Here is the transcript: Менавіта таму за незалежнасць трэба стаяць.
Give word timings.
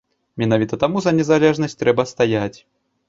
Менавіта 0.43 0.79
таму 0.85 0.97
за 1.05 1.13
незалежнасць 1.19 1.79
трэба 1.83 2.07
стаяць. 2.13 2.55